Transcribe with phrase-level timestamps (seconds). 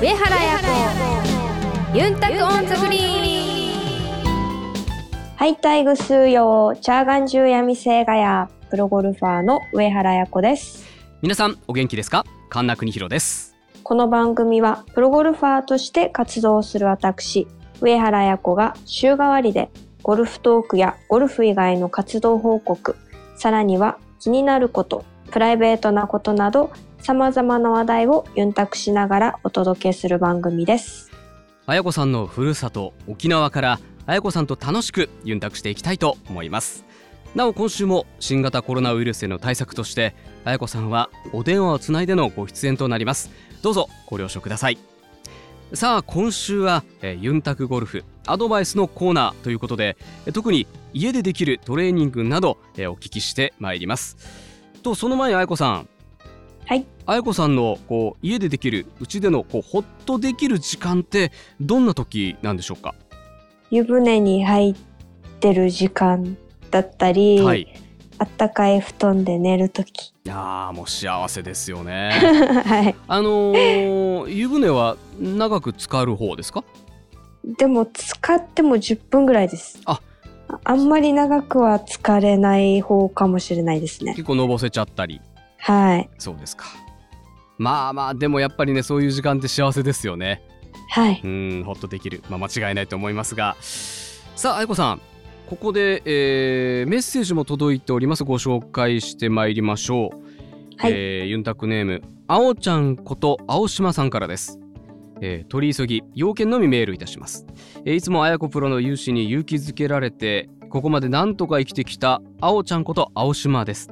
[0.00, 0.58] 上原彩
[1.92, 1.98] 子。
[1.98, 4.22] ユンタク on the green。
[5.34, 10.86] ハイタイグスーヨーチャーガンジューヤミセイガヤプロゴルファーの上原彩子です。
[11.20, 12.24] 皆さんお元気ですか？
[12.48, 13.56] 神田邦弘です。
[13.82, 17.48] この番組はプロゴルファーとして活動する私
[17.80, 19.68] 上原彩子が週替わりで
[20.04, 22.94] ゴルフトークやゴルフ以外の活動報告
[23.34, 31.10] さらには気になることプライベートなことなど様々な話題をユンタクしながらお届けする番組です。
[31.66, 36.84] 彩子さんのふるさと沖縄から彩子さんと楽しくユンタクしていきたいと思います。
[37.34, 43.30] なお今週も新型コロナウイルスへの対策として彩子さんはお電話をつないでのご出演となります。
[43.62, 44.78] どうぞご了承ください。
[45.74, 54.16] さあ今週は、えーユンタクゴルフアドバイスのコーナーということでえ特に家でできるトレーニングなど、えーお聞きしてまいります。
[54.82, 55.88] とその前に彩子さん
[56.68, 62.94] はい彩子さんのこう家でできるうちでのこうホッとできる時間ってどんな時なんでしょうか？
[63.70, 64.74] 湯船に入っ
[65.40, 66.36] てる時間
[66.70, 67.66] だったり、はい
[68.20, 70.08] あったかい布団で寝るとき。
[70.08, 72.10] いやーもう幸せですよね
[72.66, 72.94] はい。
[73.06, 76.64] あのー湯船は長く浸かる方ですか？
[77.44, 79.80] でも使っても10分ぐらいです。
[79.84, 80.00] あ
[80.64, 84.12] あんまり長くは疲れない方かもしれないですね。
[84.14, 85.20] 結構のぼせちゃったり
[85.58, 86.10] はい。
[86.18, 86.66] そうですか。
[87.58, 90.42] まあまあでもやっぱりねそういう時間って幸せですよね。
[90.90, 91.20] はい。
[91.22, 93.56] うんほっとできる、まあ、間違いないと思いますが。
[93.60, 95.00] さあ愛子さん。
[95.46, 98.24] ここで、えーメッセージも届いております。
[98.24, 100.16] ご紹介してまいりましょう、
[100.76, 100.92] はい。
[100.92, 104.60] えーユンタクネームあおちゃんこと青島さんからです。
[105.20, 107.44] えー取り急ぎ要件のみメールいたします、
[107.84, 113.90] えーいつもあやこプロの勇姿に勇気づけられてここまでなんとか生きてきたあおちゃんこと青島です、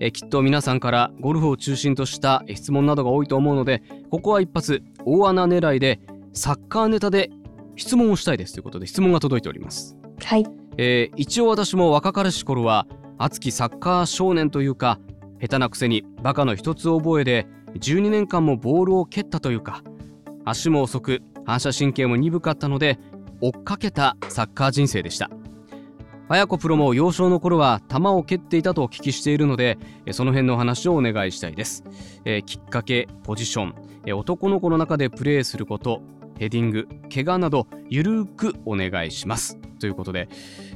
[0.00, 6.00] えーきっと皆さんからゴルフを中心としたえー質問などが多いと思うのでここは一発大穴狙いで
[6.32, 7.30] サッカーネタで
[7.76, 10.46] 質問をしたいですということで質問が届いております、はい。
[10.76, 12.86] えー一応私も若かりし頃は
[13.18, 14.98] 熱きサッカー少年というか
[15.40, 19.82] 下手なくせにバカの一つ覚えで12年間もボールを蹴ったというか
[20.44, 22.98] 足も遅く反射神経も鈍かったので
[23.40, 25.30] 追っかけたサッカー人生でした
[26.28, 31.84] 綾子プロも幼少の頃は球を蹴っていたとお聞きしているのでえーその辺の話をお願いしたいです、
[32.24, 33.74] えーきっかけポジション。
[34.06, 36.02] えー男の子の中でプレーすること
[36.38, 39.58] ヘディング怪我などゆるーくお願いします。
[39.78, 40.28] ということで。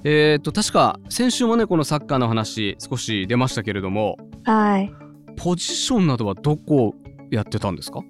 [0.05, 4.93] えー、と確か先週もねこのサッカーの話少し出ましたけれどもはい。
[5.37, 6.95] ポジションなどはどこ
[7.31, 8.01] やってたんですか？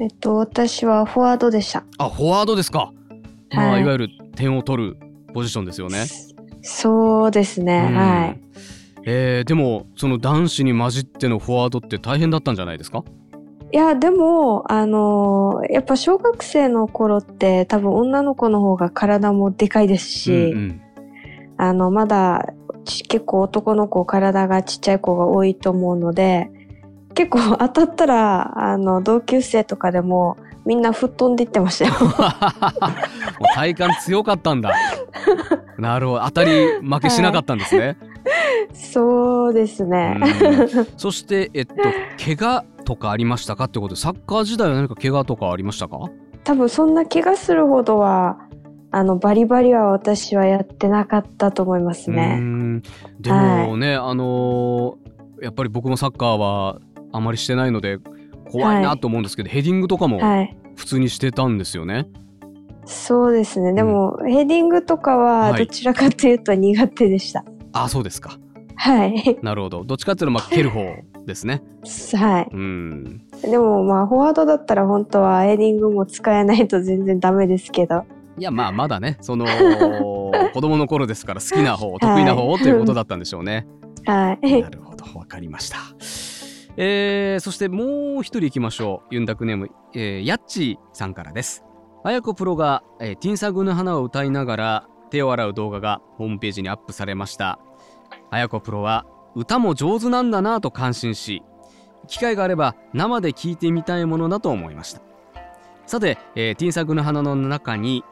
[0.00, 1.84] えっと、私はフォワードでした。
[1.98, 2.92] あフォワードですか、
[3.52, 3.82] まあ、はい。
[3.82, 4.96] いわゆる点を取る
[5.32, 6.04] ポジションですよね。
[6.66, 7.86] そうですね。
[7.90, 8.40] うんはい。
[9.06, 13.04] えーでもその男子に混じってのフォワードって大変だったんじゃないですか？
[13.72, 20.80] いや、でも、あのーやっぱ小学生の頃って多分女の子の方が体もでかいですし、うんうん
[21.56, 22.46] あの、まだ
[22.84, 26.50] ち結構男の子体がちっちゃい子が多いと思うので、
[27.14, 31.92] 結構当たったら、あの、同級生とかでもみんな吹っ飛んでいってましたよ。
[33.54, 34.72] 体幹強かったんだ。
[35.78, 36.22] なるほど。
[36.24, 36.50] 当たり
[36.82, 37.96] 負けしなかったんですね、
[38.72, 40.20] そうですね。
[40.20, 40.86] うん。
[40.96, 41.74] そしてえっと
[42.24, 45.98] 怪我とかありましたかってことでサッカー時代は何か怪我とかありましたか？
[46.44, 48.38] 多分そんな怪我するほどは、
[48.90, 52.36] あの、バリバリは私はやってなかったと思いますうね。
[52.36, 52.82] ん。
[53.20, 55.04] でもね、あのー
[55.42, 56.78] やっぱり僕もサッカーは
[57.12, 57.98] あまりしてないので
[58.50, 60.56] 怖いなと思うんですけど、ヘディングとかもはい。
[60.76, 62.06] 普通にしてたんですよね？
[62.84, 63.72] そうですね。
[63.72, 67.44] でも、ヘディングとかははいどちらかというと苦手でした。
[67.72, 68.38] あそうですか。
[68.76, 69.38] はい。
[69.42, 69.84] なるほど。
[69.84, 70.80] どっちかっていうとまあ蹴る方
[71.24, 71.62] ですね。
[72.14, 72.48] はい。
[72.52, 73.22] うん。
[73.42, 78.04] でもまあフォワードだったら本当はヘディングも使えないと全然ダメですけど。
[78.36, 79.46] いやまあまだねその
[80.52, 83.66] 子供の頃ですから好きな方得意な方ということだったんでしょうね。
[84.04, 84.60] はい。
[84.60, 85.78] なるほどわかりました。
[86.76, 91.64] えー、そしてもう一人行きましょうユンダクネーム、えー、ヤッチーさんからです。
[92.02, 97.58] あやこプロが、えーティンサグの花を歌いながら手を洗う動画がホームページにアップされました。
[98.30, 101.42] あやこプロは歌も上手なんだなぁと感心し
[102.06, 105.00] 機会があれば生で聴いてみたいものだと思いました
[105.86, 108.04] さて、えーティンサグの花の中に、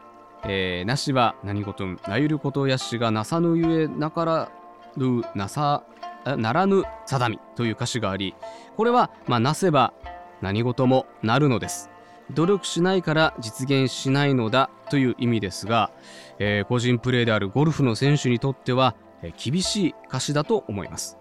[0.44, 4.52] えーなしは何事なゆることやしがなさぬゆえなから
[4.96, 5.84] るなさ
[6.24, 8.34] ならぬ定みという歌詞があり
[8.76, 9.92] これは、まあ、なせば
[10.40, 11.90] 何事もなるのです。
[12.30, 15.90] 努力しないから実現しないのだという意味ですが、
[16.38, 21.18] えー個人プレーであるゴルフの選手にとっては、えー厳しい歌詞だと思います。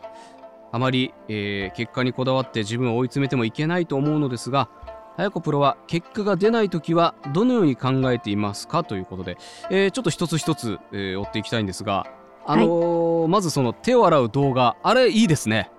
[0.72, 4.70] あまり、えー結果にこだわって自分を追い詰めてもいけないと思うのですが
[5.18, 9.38] 早子プロは結果が出ないときはどのように考えていますかということで、
[9.70, 12.06] えーちょっと一つ一つ、えー追っていきたいんですが、
[12.46, 15.70] あのーまずその手を洗う動画あれいいですね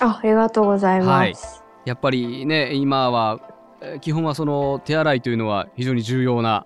[0.00, 1.62] あ、ありがとうございます。
[1.84, 3.40] やっぱりね今は
[3.80, 6.64] えー基本はその手洗いというのは非常に重要な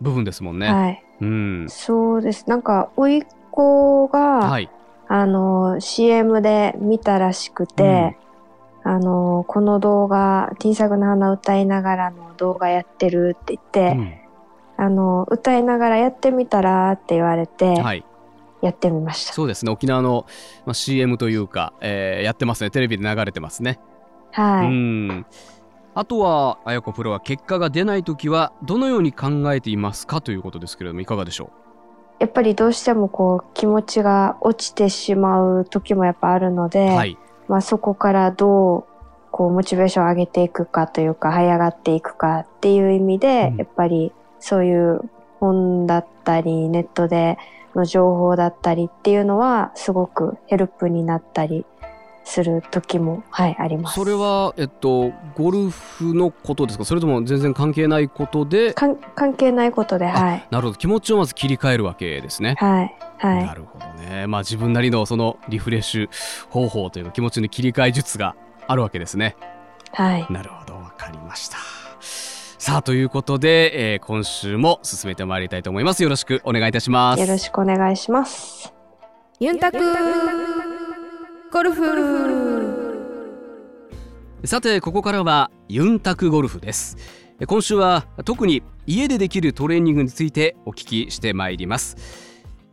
[0.00, 0.72] 部分ですもんね。
[0.72, 1.04] はい。
[1.20, 2.48] うんそうです。
[2.48, 4.70] なんか、甥っ子が、はい
[5.08, 8.16] あの、CM で見たらしくて、
[8.84, 14.14] あの、この動画、ティーサグの花歌いながらの動画やってるって言って、うん
[14.82, 18.02] あの、歌いながらやってみたらって言われて、はい、
[18.62, 19.32] やってみました。
[19.32, 20.26] そうですね沖縄の、
[20.66, 23.78] まあ、CM というか、えーやってますねテレビで流れてますね。
[24.32, 24.66] はい。
[24.66, 25.26] うん
[25.92, 31.50] あとはあやこプロは結果が出ないときはどのように考えていますかということですけれどもいかがでしょ
[32.20, 37.18] やっぱりどうしてもこう、気持ちが落ちてしまう時もやっぱあるので、うはい
[37.48, 38.84] まあそこからどう、
[39.32, 45.00] こう、モチベーションを上げていくかというか、這い上がっていくかっていう意味で、うんやっぱりそういう
[45.40, 47.38] 本だったり、ネットで
[47.74, 51.64] の情報だったりっていうのは、すごくヘルプになったり
[52.24, 53.94] する時も、はい、あります。
[53.94, 56.84] それはえっとゴルフのことですか？
[56.84, 58.74] それとも全然関係ないことで？
[58.74, 58.96] 関
[59.36, 60.46] 係ないことで、はい。
[60.50, 62.56] なるほど気持ちをまず切り替えるわけですね。
[62.58, 62.96] はい。
[63.18, 63.46] はい。
[63.46, 66.08] なるほどねまあ自分なりのそのリフレッシュ
[66.50, 68.36] 方法というか気持ちの切り替え術が
[68.66, 69.36] あるわけですね。
[69.92, 70.26] はい。
[70.30, 71.56] なるほどわかりました。
[72.60, 76.02] さあということで、えー今週も進めてまいりたいと思います。
[76.02, 77.20] よろしくお願いいたします。
[77.22, 78.74] よろしくお願いします。
[79.38, 79.78] ユンタク
[81.50, 83.00] ゴルフ
[84.44, 86.98] さてここからはユンタクゴルフです
[87.40, 91.96] え今週は特に家でできるトレーニングについてお聞きしてまいります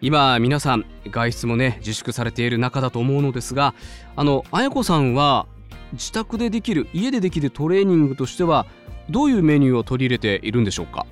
[0.01, 3.73] 今皆さん外出もね自粛されている中だと思うのですが
[4.17, 5.47] あのあやこさんは
[5.93, 8.65] 自宅でできる家でできるトレーニングとしては
[9.09, 11.05] どういうメニューを取り入れているんでしょうか？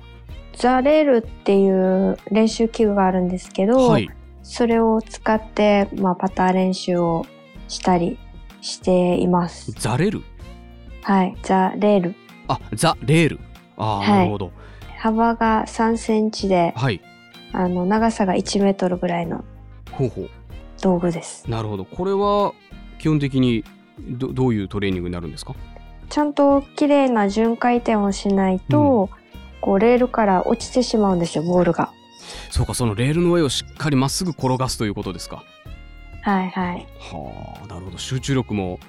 [0.54, 4.10] ザレールっていう練習器具があるんですけど、はい。
[4.42, 7.26] それを使って、まあ、パター練習を
[7.68, 8.18] したり
[8.60, 9.72] しています。
[9.72, 10.22] ザレル？
[11.02, 11.36] はい。
[11.42, 12.14] ザレール。
[12.48, 13.40] あザレール。
[13.76, 14.18] あー、はい。
[14.18, 14.52] なるほど。
[14.98, 17.00] 幅が3センチで、はい。
[17.52, 19.44] あの、長さが1メートルぐらいの
[20.80, 21.50] 道具です。
[21.50, 21.84] なるほど。
[21.84, 22.54] これは
[22.98, 23.64] 基本的に
[23.98, 25.54] どどういうトレーニングになるんですか？
[26.08, 29.10] ちゃんと綺麗な巡回転をしないと、
[29.60, 31.90] こう、レールから落ちてしまうんですよ、ボールが。
[32.50, 35.44] そうかそのレールの上をしっかりまっすぐ転がすということですか。
[36.22, 36.86] はいはい。
[36.98, 37.98] はあなるほど。
[37.98, 38.80] 集中力も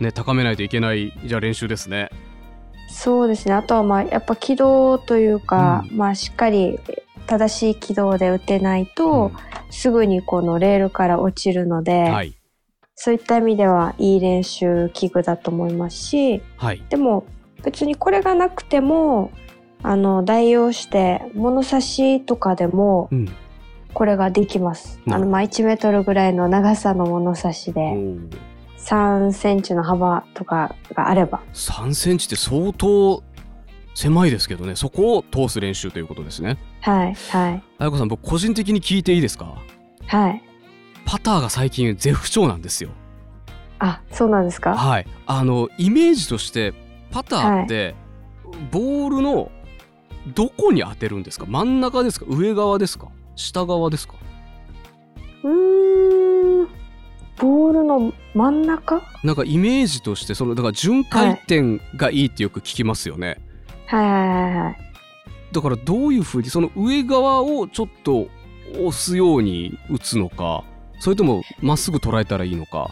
[0.00, 2.10] ね高めないといけないじゃあ練習ですね。
[2.88, 3.54] そうですね。
[3.54, 6.78] あとは、まあ、やっぱ軌道というか、うまあ、しっかり
[7.26, 9.32] 正しい軌道で打てないと、
[9.70, 12.36] すぐにこのレールから落ちるので、はい
[12.94, 16.82] そういった意味ではいい練習器具だと思いますし、はい。
[16.90, 17.24] でも
[17.64, 19.30] 別にこれがなくても、
[19.82, 23.28] あの、代用して物差しとかでもうん。
[23.94, 24.98] これができます。
[25.04, 25.24] なるほど。
[25.24, 28.30] あの、まあ、1メートルぐらいの長さの物差しおで、ー。
[28.78, 31.42] 3センチの幅とかがあれば。
[31.52, 33.22] 3センチって相当
[33.94, 34.76] 狭いですけどね。
[34.76, 36.56] そこを通す練習ということですね。
[36.80, 39.54] はい、はい、あやこさん僕個人的に聞いていいですか？
[40.06, 40.42] はい。
[41.04, 42.90] パターが最近絶不調なんですよ。
[43.78, 44.76] あ、そうなんですか？
[44.76, 45.06] はい。
[45.26, 46.72] あのイメージとして
[47.10, 47.94] パターって、
[48.70, 49.50] ボールの
[50.34, 51.46] どこに当てるんですか？
[51.46, 52.26] 真ん中ですか？
[52.28, 53.08] 上側ですか？
[53.34, 54.14] 下側ですか？
[55.42, 56.68] うーん、
[57.38, 59.02] ボールの真ん中？
[59.24, 63.40] なんかイメージとしてそのだから巡回転がいいってよく聞きますよね、
[63.86, 64.04] はい。
[64.04, 64.76] はいはいはい。
[65.50, 68.28] だからどういうふうにその上側をちょっと
[68.74, 70.64] 押すように打つのか
[71.02, 72.88] それともまっすぐ捉えたらいいのか？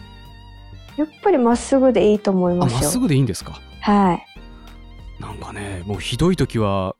[0.97, 2.71] やっぱりまっすぐでいいと思いあまよ。
[2.73, 3.61] ますっすぐでいいんですか？
[3.79, 4.25] はい。
[5.21, 6.97] なんかねもうひどい時は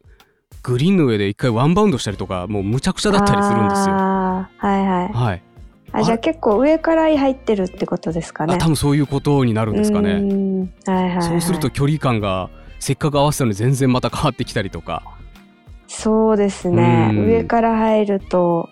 [0.64, 5.14] グリーンの上で一回ワンバウンドしたりとかもうむちゃくちゃだったりするんですよはいはい。
[5.14, 5.44] はい
[5.92, 8.54] あ、じゃあ結構上から入ってるってことですかね。
[8.54, 11.24] あ多分そういうことになるんですかうねはいはい、はい。
[11.24, 12.50] そうすると距離感が
[12.80, 15.04] せっかく合わせたのに全然また変わってきたりとか
[15.88, 17.10] そうですね。
[17.12, 18.70] うん上から入ると、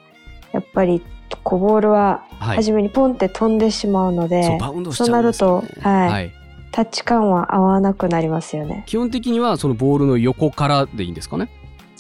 [0.54, 1.04] やっぱり、
[1.44, 2.58] こうボールははい。
[2.58, 6.32] 初めにポンって飛んでしまうので、そうバウンドしちゃうんですよ、ね、そうなるとはい。
[6.72, 8.84] タッチ感は合わなくなりますよね。
[8.86, 11.50] 基本的にはそのボールの横からでいいんですかね？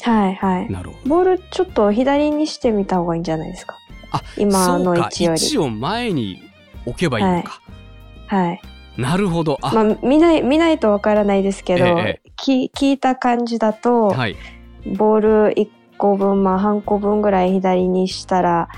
[0.01, 0.71] はいはい。
[0.71, 1.09] なるほど。
[1.09, 3.75] ボールちょっと左にしてみた方がいいんじゃないですか？
[4.11, 5.41] あ今の位置より。
[5.41, 6.41] 位置を前に
[6.85, 7.61] 置けばいいのか、
[8.27, 8.61] はい。
[8.97, 9.57] なるほど。
[9.61, 14.35] あ、まあ、見ない、見ないとわからないですけど、えき聞いた感じだと、はい。
[14.97, 15.19] ボー
[15.49, 15.67] ル1
[15.97, 18.69] 個分、まあ半個分ぐらい左にしたら、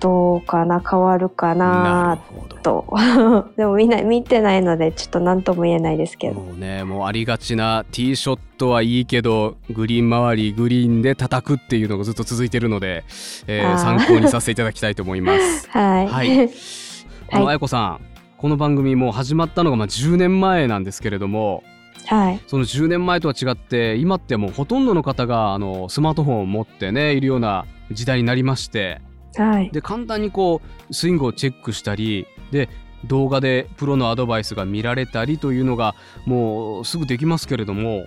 [0.00, 2.18] どうかな変わるかな
[2.62, 2.86] と。
[3.56, 6.40] でもみんな見てないのでちょっと何とも言えないですけど。
[6.40, 13.04] もうねもうありがちなティーショットはいいけどグリーン周りグリーンで叩くっていうのがずっと続いてるので、
[13.46, 15.68] えー参考にさせていただきたいと思います。
[15.72, 16.50] はい、はい。
[17.32, 17.50] あのはい。
[17.50, 18.00] あやこさん
[18.38, 21.62] この番組もう始まったのがまあ10年前なんですけれども
[22.06, 22.40] はい。
[22.46, 29.00] その10年前とは違って今ってもうほとんどの方があのスマートフォンを持ってねいるような時代になりまして
[29.42, 29.70] はい。
[29.70, 32.68] で簡単にこうスイングをチェックしたりで
[33.04, 38.04] 動画でプロのアドバイスが見られたりというのがもうすぐできますけれども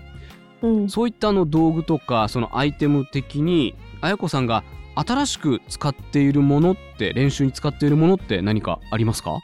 [0.62, 0.90] うん。
[0.90, 4.64] そういったあの道具とかそのアイテム的にあやこさんが
[4.96, 9.40] 新しく使っているものって練習に使っているものって何かありますか？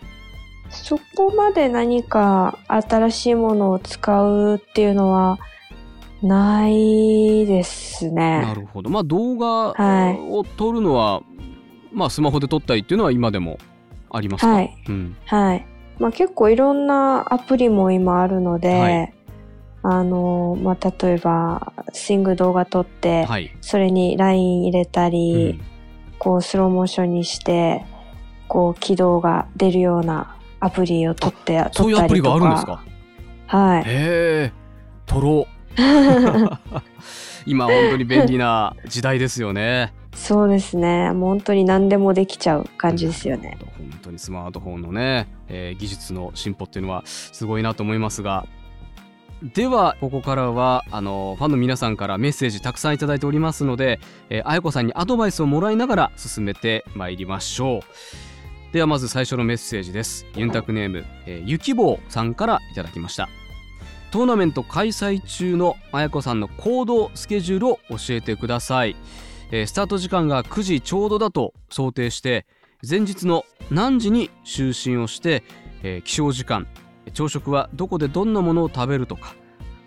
[0.70, 5.38] そこまで何か新しいものを使うっていうのは
[6.22, 8.54] ないですなね。
[8.56, 8.89] るほど。
[8.89, 10.18] まあ動画はい。
[10.32, 11.22] を撮るのは、
[11.95, 13.57] まあスマホで撮ったりっていうのは今でも
[14.11, 14.77] ありますか、はい。
[14.87, 15.65] うん、はい。
[15.97, 19.13] まあ結構いろんなアプリも今あるので、はい。
[19.81, 25.61] あの、まあ例えばスイング動画撮って、はい、それにライン入れたうり、ん。
[26.19, 27.85] こうスローモーションにして、
[28.47, 32.21] こう軌道が出るようなアプリを撮って、撮そういうアプリ。
[32.21, 32.83] があるんですか？
[33.47, 33.81] はい。
[33.81, 34.51] へえ。
[35.05, 35.55] 撮ろう。
[37.45, 41.12] 今本当に便利な時代ですよねそうですね。
[41.12, 43.57] もう本当に何でもできちゃう感じですよね。
[43.77, 48.48] 本当にスマートフォンのね、えー技術の進歩っていうのはすごいなと思いますが。
[49.53, 57.81] ではここからはあのファンの皆さんからメッセージたくさんいただいておりますので、えーあやこさんにアドバイスをもらいながら進めてまいりましょう。
[58.74, 60.25] ではまず最初のメッセージです。
[60.36, 63.29] ユンタクネーム、えーゆきぼうさんからいただきました。
[64.12, 68.95] トーナメント開催中のあやこさんの行動スケジュールを教えてください、
[69.51, 72.45] えースタート時間が9時ちょうどだと想定して
[72.87, 75.43] 前日の何時に就寝をして、
[75.83, 76.67] えー起床時間
[77.13, 79.35] 朝食はどこでどんなものを食べるとか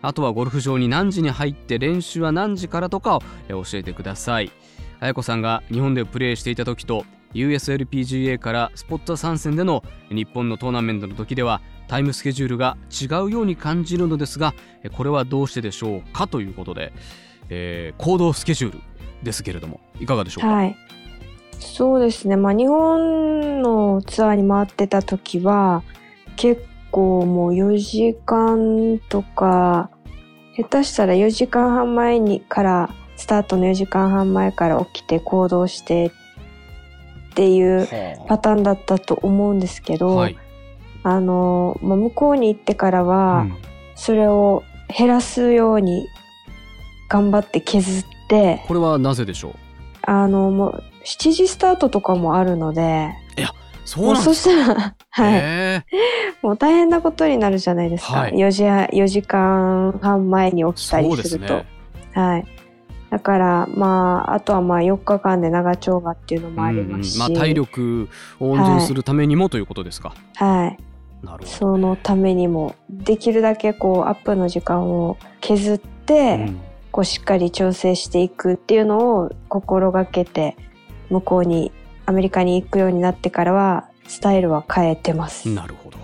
[0.02, 4.52] あとはゴルフ場に何時に入って練習は何時からとかをえー教えてください。
[5.00, 14.54] あやこさんが日本でプレーしていた時と USLPGA からスポット参戦での日本のトーナメントの時ではタイムスケジュールが違うように感じるのですが
[14.96, 16.92] これはどうしてでしょうかということで、
[17.48, 18.80] えー行動スケジュール。
[19.22, 20.76] ですけれどもいかがでしょうか、はい。
[21.58, 22.37] そうですね。
[22.37, 25.82] まあ日本のツアーに回ってた時は
[26.37, 29.90] 結構もう4時間とか
[30.56, 36.10] 下手したら4時間半前にからスタートの4時間半前から起きて行動してっ
[37.34, 40.37] ていうはパターンだったと思うんですけど、あはい、
[41.02, 44.62] あの、まあ、向こうに行ってからは、うんそれを
[44.96, 46.08] 減らすように
[47.08, 48.17] 頑張って削って、
[48.66, 49.54] これはなぜでしょう？
[50.02, 53.12] あの、もう7時スタートとかもあるので、
[53.88, 55.35] そうもうそなんですしたら、 はい。
[55.35, 55.85] へ
[56.42, 58.18] もう大変なことになるじゃないですか。
[58.18, 61.54] はい4時半、4時間半前に起きたりすすると。
[61.54, 61.66] ね。
[62.12, 62.44] はい。
[63.08, 68.08] だから、まあ、あとはまあ4日間で長丁場っていうのもありますし、うんうんまあ体力
[68.40, 70.12] を温存するためにもということですか。
[70.35, 70.78] はい。
[71.25, 71.47] なるほど。
[71.47, 76.61] そのためにも、できるだけこう、アップの時間を削って、うん
[76.92, 80.57] こう、しっかり調整していくっていうのを心がけて、
[81.11, 81.73] 向こうに、
[82.07, 85.49] アメリカに行くようになってからは、スタイルは変えてます。
[85.50, 85.99] なるほど。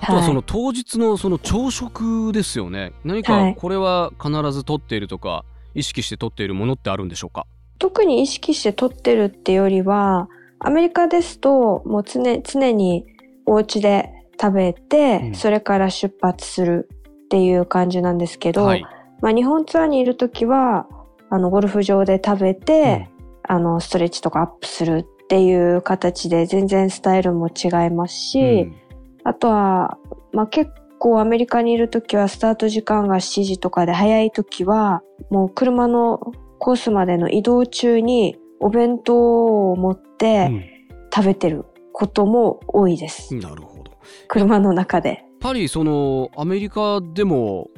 [0.00, 2.92] あとははいその当日のその朝食ですよね。
[3.04, 7.46] 何はいかこれは必ず取っているとか意識して取っているものってあるんでしょうか？
[7.78, 13.06] 特に意識して取ってるってよりは、アメリカですと、もう常常に
[13.46, 14.08] お家で
[14.40, 16.88] 食べて、うんそれから出発する
[17.26, 18.86] っていう感じなんですけど、はい。
[19.22, 20.86] まあ日本ツアーにいるときは、
[21.30, 23.08] あの、ゴルフ場で食べて、
[23.44, 28.76] あの、ストレッチとかアップするっていう形で全然スタイルも違いますし、うん
[29.24, 29.98] あとは、
[30.32, 35.00] まあ結構アメリカにいるときはスタート時間が7時とかで早いときは、
[35.30, 36.18] もう車の
[36.58, 43.32] コースまでの移動中にお弁当を持って食べてることも多いです。
[43.36, 43.92] うんなるほど。
[43.92, 45.24] や車の中で。
[45.42, 47.68] っぱりそのアメリカでも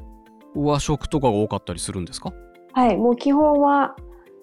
[0.55, 2.33] 和食とかが多かったりするんですか？
[2.73, 3.97] はい、もう基本は、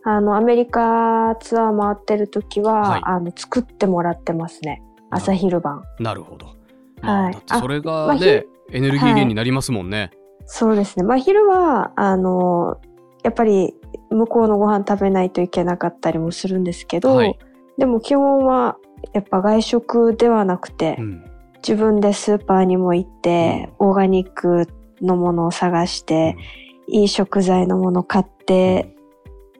[0.03, 4.81] あの、アメリカツアー回ってるときは、はいあの、作ってもらってますね。
[5.09, 5.83] 朝昼晩。
[5.99, 6.47] なるほど。
[7.01, 10.11] まあはいそれまあがね、エネルギー源になりますもんね。
[10.45, 11.03] そうですね。
[11.03, 12.79] まあ昼は、あの、
[13.23, 13.75] やっぱり
[14.09, 17.37] 向こうのご飯食べないといけなかったりもするんですけど、はい
[17.77, 18.77] でも基本は
[19.13, 21.23] やっぱ外食ではなくて、うん
[21.67, 24.67] 自分でスーパーにも行って、オーガニック
[25.01, 26.37] のものを探して、
[26.87, 28.95] いい食材のもの買って、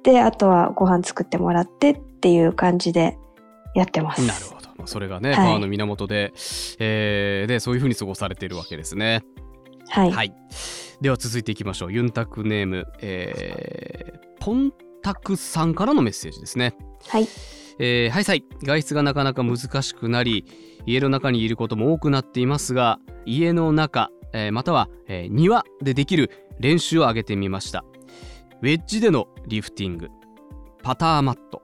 [0.03, 3.17] で、あとはご飯作ってもらってっていう感じで
[3.75, 4.25] やってます。
[4.25, 4.67] なるほど。
[4.77, 5.37] まあそれがね、はい。
[5.37, 6.33] パワーの源で、
[6.79, 9.23] えーでそういうふうに過ごされているわけですね。
[9.89, 10.11] はい。
[10.11, 10.33] はい、
[11.01, 11.93] では続いていきましょう。
[11.93, 16.75] ユンタクネーム、えーポンタクさんからのメッセージですね。
[17.07, 17.27] はい。
[17.77, 18.43] えーはいさい。
[18.63, 20.45] 外出がなかなか難しくなり
[20.85, 27.83] 家の中にいることも多くなっていますが家の中、えーまたは、えー庭でできる練習を挙げてみました。
[28.61, 30.09] ウェッジでのリフティング。
[30.83, 31.61] パターマット。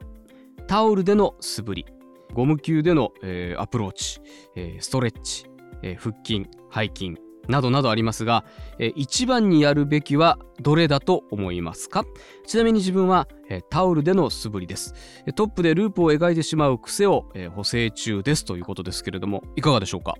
[0.67, 1.85] タオルでの素振り。
[2.33, 4.19] ゴム球での、えーアプローチ、
[4.55, 5.45] えーストレッチ、
[5.81, 7.17] えー腹筋背筋。
[7.47, 8.43] などなどありますが、
[8.77, 12.03] えー一番にやるべきはどれだと思いますか？
[12.45, 14.93] ちなみに自分は、えータオルでの素振りです。
[15.25, 20.15] えトップでループを描いてしまう癖を、えー補正中ですということですけれどもいかがでしょうか？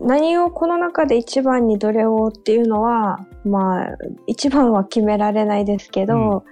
[0.00, 6.44] 何をこの中で一番にどれをっていうのは、まあ、一番は決められないですけど、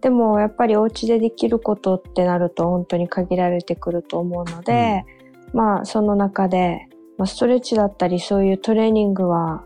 [0.00, 5.04] でもやっぱりお家でできることってなると本当に限られてくると思うので、
[5.52, 9.64] まあその中で、まあ、ストレッチだったりそういうトレーニングは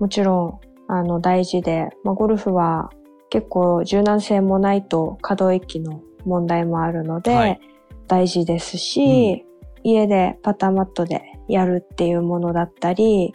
[0.00, 2.90] もちろんあの大事で、まあ、ゴルフは
[3.30, 7.60] 結構柔軟性もないと可動域の問題もあるので、はい。
[8.08, 9.44] 大事ですし、
[9.82, 13.34] 家でパターマットでやるっていうものだったり、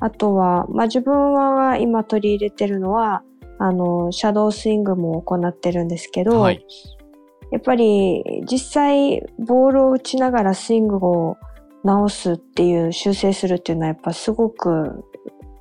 [0.00, 3.22] あとは、まあ、自分は今取り入れてるのは、
[3.58, 6.64] あの、シャドースイングも行ってるんですけど、はい。
[7.50, 11.36] やっぱり実際ボールを打ちながらスイングを
[11.84, 15.04] 直すっていう修正するっていうのはやっぱすごく、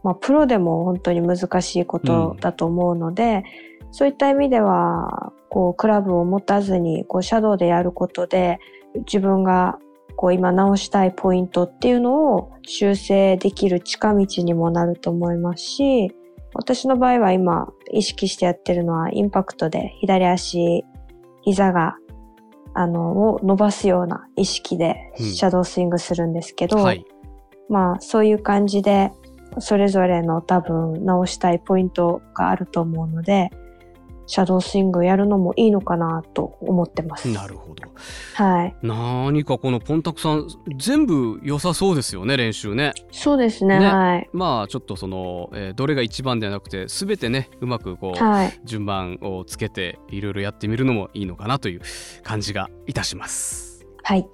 [0.04, 3.44] まあ、プロでも本当に難しいことだと思うので、
[3.92, 8.60] そういった意味ではこうクラブを持たずにこうシャドウでやることで
[9.06, 9.80] 自分が
[10.16, 16.12] こう今直したいポイントっていうのを修正できる近道にもなると思いますし
[16.54, 20.86] 私の場合は今意識してやってるのはインパクトで左足
[21.44, 21.98] 膝が
[22.74, 25.26] あのを伸ばすような意識でうん。
[25.26, 27.06] シャドースイングするんですけど、はい。
[27.70, 29.12] まあそういう感じで
[29.60, 33.50] それぞれの多分直したいポイントがあると思うので
[34.28, 37.28] シャドースイングやるのもいいのかなと思ってます。
[37.28, 37.84] なるほど
[38.34, 38.76] はい。
[38.82, 43.80] 何かこのポンタクさん全部良さそうですよね練習ねそうですね。
[43.80, 44.30] ねはい。
[44.34, 48.60] まあちょっとその、えーどれが一番ではなくて全てねうまくこう、はい。
[48.64, 51.82] 順番をつけていろいろやってみるのもいいのかなという
[52.24, 54.28] 感じがいたしますはい。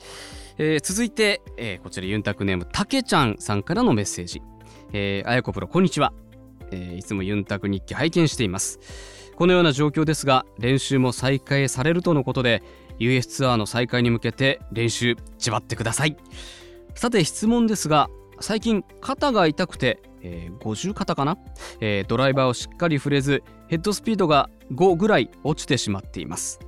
[0.57, 4.41] えー続いて、えーこちらユンタクネームたけちゃんさんからのメッセージ、
[4.93, 6.13] えー、あやこプロこんにちは、
[6.71, 8.79] えーいつもユンタク日記拝見しています
[9.41, 12.61] このような状況ですが練習も再開されるとのことで
[12.99, 16.15] US ツアーの再開に向けて練習縛ってください。
[16.93, 18.07] さて質問ですが
[18.39, 21.39] 最近肩が痛くて、えー50肩かな、
[21.79, 26.59] えードライバーをしっかり触れずヘッドスピードが5ぐらい落ちてしまっています。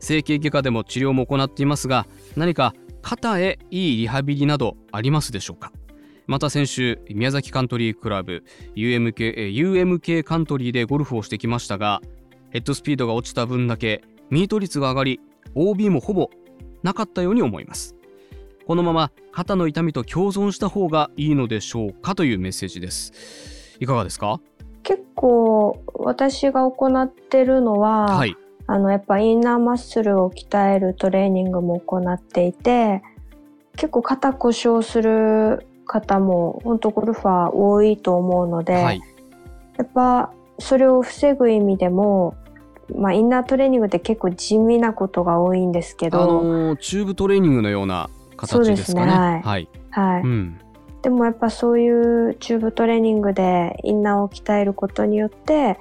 [0.00, 5.70] 整形外科でも治療も行っていますが何か肩へいいリハビリなどありますでしょうか？
[6.26, 8.42] また先週宮崎カントリークラブ
[8.74, 12.02] UMK, UMK カントリーでゴルフをしてきましたが
[12.50, 15.20] ヘッドスピードが落ちた分だけミート率が上がり
[15.54, 16.30] OB もほぼ
[16.82, 17.94] なかったように思います。
[18.66, 23.76] このまま肩の痛みと共存した方がいいのでしょうかというメッセージです。
[23.78, 24.40] いかがですか？
[24.82, 28.36] 結構私が行ってるのは、はい。
[28.68, 33.00] あのやっぱインナーマッスルを鍛えるトレーニングも行っていて
[33.76, 39.00] 結構肩故障する方も本当ゴルファー多いと思うので、はい。
[39.78, 42.36] やっぱそれを防ぐ意味でも、
[42.94, 49.06] まあ、インナートレーニングって結構地味なことが多いんですけあど、のーチューブトレーニングのような形ですかね。
[49.06, 49.42] ねはい。
[49.42, 50.22] はい、はい。
[50.22, 50.60] うん。
[51.02, 51.88] でもやっぱそうい
[52.30, 55.78] うチューブトレーニングでインナーを鍛えることによって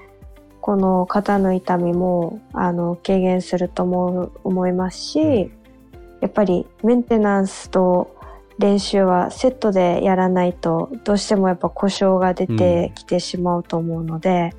[0.62, 5.52] この肩の痛みもあの軽減すると思う思いますし、うん。
[6.22, 8.16] やっぱりメンテナンスと
[8.58, 14.54] 練習はセットでやらないとどうしてもやっぱ故障が出てきてしまうと思うので、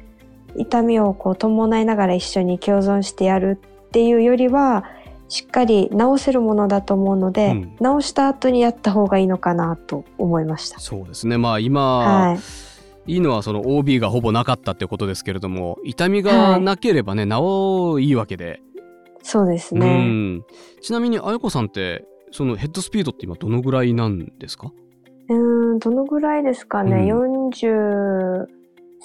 [0.58, 4.84] 痛みをこう伴いながら一緒に共存してやるっていうよりは
[5.28, 8.00] しっかり治せるものだと思うので、うん。
[8.00, 10.78] 治した後にやった方がいいのかなと思いました。
[10.78, 11.36] そうですね。
[11.36, 12.38] まあ今、は
[13.06, 18.60] い、いいのはその OB がほぼなかったってことですけれども痛みがなければね、なおいいわけで、
[19.22, 20.06] そうですうね。
[20.06, 20.44] ん。
[20.80, 24.70] ちなみにあやこさんってそのヘッドスピードって今どのぐらいなんですか？
[25.28, 28.46] うーん、どのぐらいですかね、う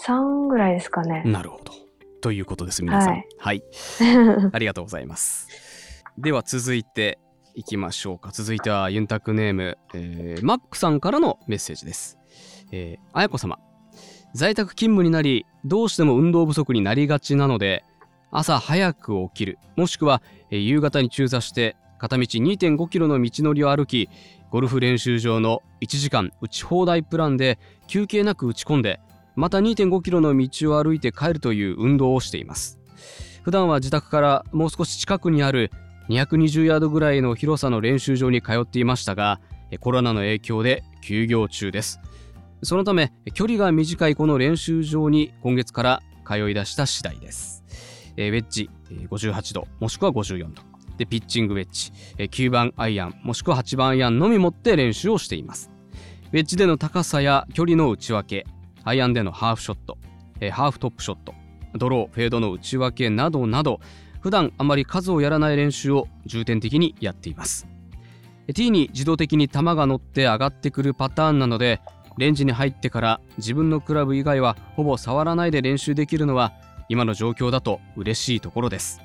[0.01, 1.23] 43ぐらいですかね。
[1.25, 1.73] なるほど。
[2.21, 3.11] ということです皆さん。
[3.11, 3.27] はい。
[3.37, 3.63] はい、
[4.51, 5.47] ありがとうございます。
[6.17, 7.19] では続いて
[7.55, 8.31] いきましょうか。
[8.31, 12.17] 続いてはユンタクネーム、えーマックさんからのメッセージです、
[12.71, 13.59] えー、あやこ様。
[14.33, 17.83] 在宅勤務になりどうしても運動不足になりがちなので
[18.31, 19.59] 朝早く起きる。
[19.75, 24.09] もしくは、えー夕方に中座して片道2.5キロの道のりを歩き
[24.49, 28.99] ゴルフ練習場の1時間打ち放題プランで休憩なく打ち込んで
[29.35, 32.79] また2.5キロの道を歩いて帰るという運動をしています。
[33.43, 35.71] 普段は自宅からもう少し近くにある
[36.09, 39.39] 220ヤードぐらいの広さの練習場に通っていましたが
[39.79, 41.99] コロナの影響で休業中です。
[42.63, 47.63] そのため距離が短いこの練習場に今月から通い出した次第です。
[48.17, 48.69] ウェッジ
[49.09, 50.61] 58度もしくは54度。
[50.97, 55.71] でピッチングウェッジ9番アイアンもしくは8番アイアンのみ持って練習をしています。
[56.31, 58.45] ウェッジでの高さや距離の内訳
[58.83, 59.97] アイアンでのハーフショット
[60.39, 61.33] えハーフトップショット
[61.75, 63.79] ドローフェードの内訳などなど
[64.19, 67.67] 普段あまり数をやらない練習を重点的にやっています。
[68.53, 71.79] T に自動的に球が乗って上がってくるパターンなので
[72.17, 76.53] レンジに入ってから自分のクラブ以外はほぼ触らないで練習できるのは
[76.89, 78.99] 今の状況だと嬉しいところです。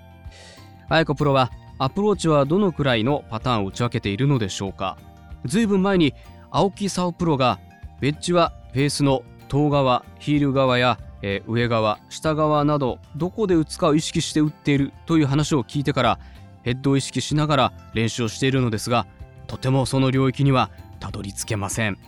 [0.89, 4.99] 綾子プロはアプローチはどのくらいのパターンを打ち分けているのでしょうか。
[5.45, 6.15] ずいぶん前に
[6.51, 7.61] 青木沙プロが
[8.01, 16.19] ウェッジはフェースの遠側ヒール側や、えー、上側下側などどこで打つかを意識して打っているという話を聞いてから
[16.63, 19.07] ヘッドを意識しながら練習をしているのですが
[19.47, 21.99] とてもその領域にはたどり着けません。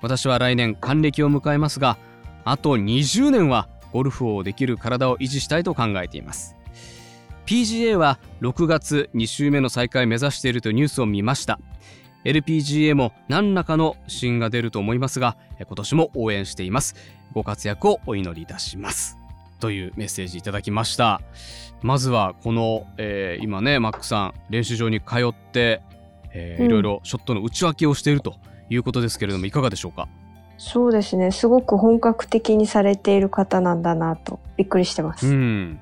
[0.00, 1.96] 私は来年還暦を迎えますが
[2.44, 6.56] あと20年はゴルフをできる体を維持したいと考えています。
[7.46, 11.58] PGA は6月2週目の再開目指しているというニュースを見ました。
[12.24, 16.94] LPGA も何らかの新が出ると思いますが今年も応援しています。
[17.32, 19.18] ご活躍をお祈りいたします。
[19.60, 21.20] というメッセージいただきました。
[21.82, 25.82] まずはこの、えー、今ねマックさん練習場に通って、
[26.32, 28.36] えー、いろいろショットの内訳をしていると
[28.70, 30.08] いうことですけれどもいかがでしょうか？
[30.58, 31.32] そうですね。
[31.32, 35.80] すごく本格的にされている方なんだなとびっくりしてます、うん、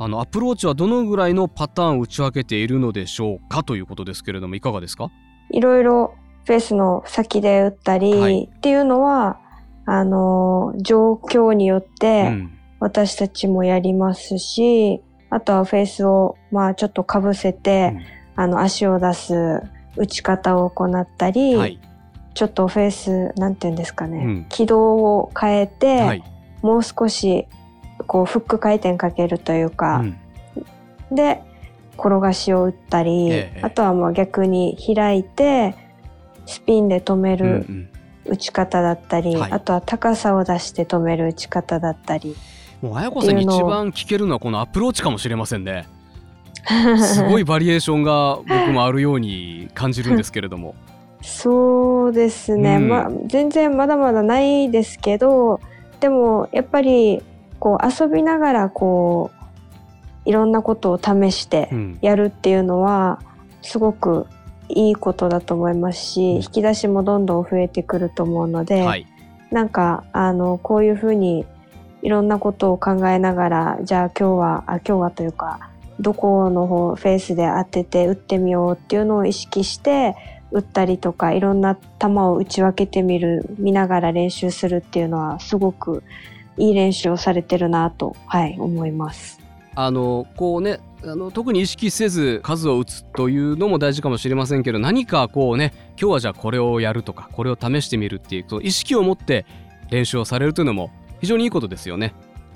[0.00, 5.10] あのアプローチはどのぐらいのパターンを打ち分けているのでしょうかということですけれどもいかがですか？
[5.50, 9.40] いろいろフェースの先で打ったり、はい、っていうのは
[9.86, 12.32] あの状況によって
[12.78, 17.92] 私たちもやりますし、うん、あとはフェースをまあちょっとかぶせて、
[18.36, 19.62] うん、あの足を出す
[19.96, 21.80] 打ち方を行ったり、はい、
[22.34, 26.22] ちょっとフェースなんていうんですかね、うん、軌道を変えて、はい、
[26.62, 27.48] もう少し
[28.08, 31.42] こうフック回転かけるというか、うん、で
[31.98, 35.76] 転がしを打ったり、ええ、あとはもう逆に開いて
[36.46, 37.66] スピンで止める
[38.24, 42.34] 打ち方だったり、うんうんあとは高さを出して止める打ち方だったり。
[42.80, 45.86] もう綾子さんに一番聞けるのはこのアプローチかもしれませんね。
[47.02, 50.74] すごいバリエーションが僕もあるように感じるんですけれども。
[51.20, 55.60] そうですね、うん、まあ全然まだまだないですけど
[55.98, 57.22] でもやっぱり
[57.58, 63.20] こう遊びながらこういろんなことを試してやるっていうのは
[63.62, 64.26] すごく
[64.68, 69.06] いいことだと思いますし、うん、引き出しもどんどん増えてくると思うので、はい、
[69.50, 71.46] なんかあのこういうふうに
[72.02, 80.14] いろんなことを考えながらじゃあ今日はあ今日はというかどこの方フェースで当てて打ってみようっていうのを意識して
[80.50, 86.04] 打ったりとかいろんな球を打ち分けてみる見ながら練習するっていうのはすごく
[86.58, 89.40] いい練習をされてるなと、はい、思います。
[89.74, 99.46] あのこうねあの特に意識せず数を打つというのも大事かもしれませんけど何かこうね今日はじゃあこれをやるとかこれを試してみるっていう意識を持って
[99.90, 100.90] 練習をされるというのも
[101.20, 102.12] 非常にいいことですよね。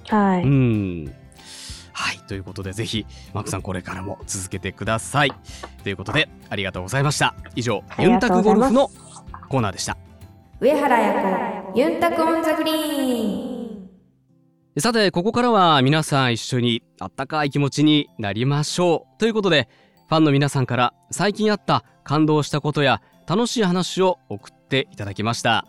[0.08, 1.14] はい、うん。
[1.92, 5.32] はいということでぜひマークさんこれからも続けてください。
[5.84, 7.36] ということでありがとうございました。
[7.54, 8.90] 以上ユンタクゴルフの
[9.48, 9.96] コーナーでした。
[10.58, 13.51] 上原彩子ユンタクオンザグリーン
[14.78, 19.18] さてここからは皆さん一緒にあったかい気持ちになりましょう。
[19.18, 19.68] ということで
[20.08, 25.66] ファンの皆さんから最近あった感動したことや楽しい話を送っていただきました、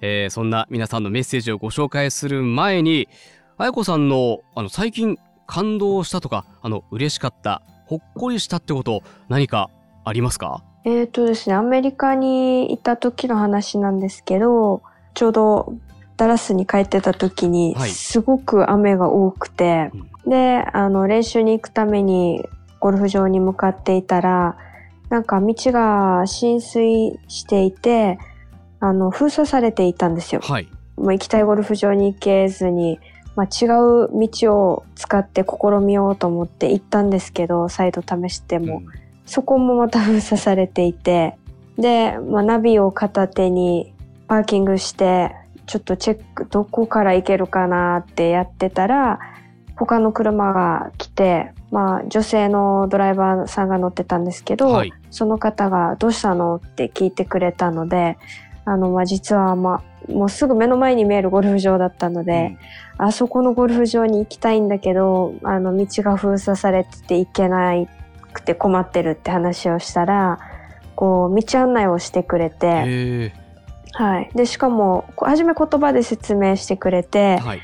[0.00, 3.08] えー、そんな皆さんのメッセージをご紹介する前に
[3.58, 9.68] あやこさんのあの最近感動したとかあの嬉しかったほっこりしたってこと何か
[10.04, 10.62] ありますか？
[10.84, 14.82] えっ、とですねアメリカにいた時の話なんですけど
[15.14, 15.74] ちょうど
[16.16, 19.90] ダラスに帰ってた時にすごく雨が多くて、は
[20.26, 22.44] い、であの練習に行くために
[22.80, 24.56] ゴルフ場に向かっていたら
[25.08, 28.18] なんか道が浸水していて
[28.80, 30.40] あの封鎖されていたんですよ。
[30.42, 32.98] はい、もう行きたいゴルフ場に行けずに
[33.36, 38.86] まあ、違う道を使って試みようと思って行ったんですけど再度試しても、うん、
[39.26, 41.36] そこもまた封鎖されていて
[41.76, 43.92] で、まあ、ナビを片手に
[44.28, 45.34] パーキングして
[45.66, 49.18] ちょっとチェックどこから行けるかなってやってたら
[49.76, 58.18] 他の車が来てまあ女性のドライバーさんが乗ってたんですけど、はいその方が「どうしたの?」って聞いてくれたので
[58.64, 62.56] あの、まあ、実は、まあ、もうすぐ目の前に見えるゴルフ場だったので、
[62.98, 67.74] あそこのゴルフ場に行きたいんだけどあの道が封鎖されてて行けな
[68.32, 70.38] くて困ってるって話をしたら
[70.96, 73.32] こう道案内をしてくれうんて、
[73.94, 77.60] はい、でしかも初め言葉で説明してくれて、はい。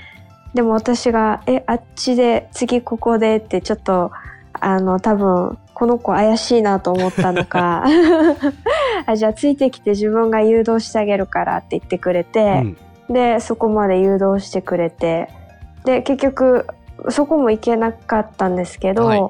[0.55, 4.11] でも私が「えあっちで次ここで」ってちょっと
[4.53, 7.85] あの多分この子怪しいなと思ったのか
[9.07, 12.77] あじゃあついてきて自分が誘導してあげるからって言ってくれうて、ん。
[13.09, 15.29] でそこまで誘導してくれて
[15.85, 16.66] で結局
[17.09, 19.23] そこも行けなかったんですけど、はい。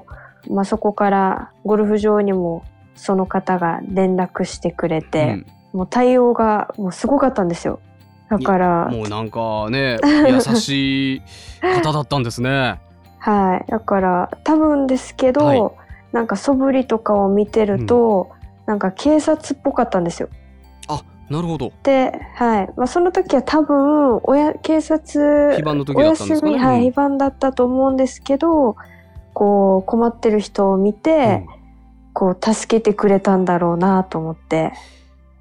[0.51, 2.63] まあ、そこからゴルフ場にも
[2.95, 7.81] その方が連絡してくれて、うんもう対応がもうすごかったんですよ。
[8.29, 11.23] だからもうなんかね 優しい
[11.83, 12.81] 方だったんですね。
[13.19, 13.71] はい。
[13.71, 15.61] だから、多分ですけど、はい
[16.13, 18.31] なんか素振りとかを見てると、
[18.67, 20.29] なんか警察っぽかったんですよ。
[21.31, 21.73] なるほど。
[21.85, 22.73] で、はい。
[22.77, 26.53] まあ、その時は多分、親、警察、非番の時おだったんですかね。
[26.55, 28.75] 休み、はい、うん非番だったと思うんですけど、
[29.33, 31.47] こう、困ってる人を見て、
[32.15, 34.73] こう、助けてくれたんだろうなと思って。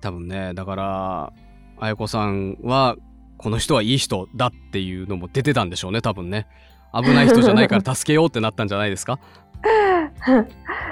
[0.02, 1.34] 多分ねだから
[1.80, 2.96] 綾子さんは
[3.38, 6.48] この人はいい人だっていうのも出てたんでしょうね多分ね。
[6.92, 9.20] 危ない人じゃないから助けようってなったんじゃないですか？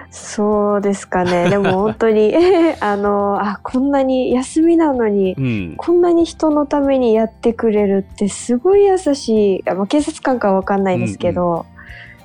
[0.10, 1.50] そうですかね。
[1.50, 2.34] でも本当に、
[2.80, 5.74] あの、あ、こんなに休みなのに、うん。
[5.78, 11.66] こんなに人のためにやってくれるってすごい優しい、あまあ、警察官かは分かんないですけど、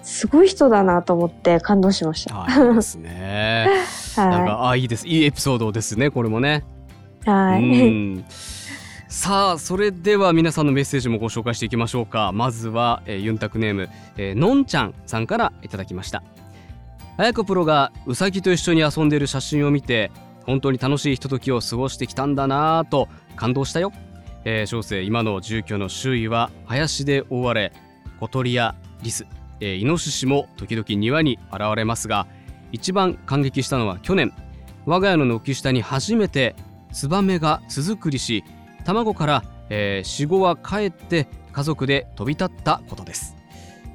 [0.02, 2.34] すごい人だなと思って感動しました。
[2.34, 3.68] はいいいですね。
[4.16, 5.06] なんはかあいいです。
[5.06, 6.64] いいエピソードですねこれもね。
[7.26, 7.30] い。
[7.30, 7.90] はうい。
[7.90, 8.24] ん。
[9.08, 12.32] さあそれでは皆さんのメッセージもご紹介していきましょうか。
[12.32, 16.22] まずは、えーユンタクネーム、えーのんちゃんさんからいただきました。
[17.18, 20.10] 綾子プロがウサギと一緒に遊んでいる写真を見て
[20.46, 23.92] 本当に楽しいひとときを過ごしてきたんだなぁと感動したよ、
[24.44, 27.72] えー、小生今の住居の周囲は林で覆われ
[28.18, 29.26] 小鳥やリス、
[29.62, 32.27] えーイノシシも時々庭に現れますが
[32.72, 34.33] 一番感激したのは去年
[34.85, 36.57] 我が家の軒下に初めて
[36.92, 38.42] ツバメが巣作りし
[38.85, 43.37] 卵から、えー、死後は帰って家族で飛び立ったことです。